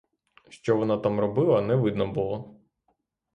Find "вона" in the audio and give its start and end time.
0.77-0.97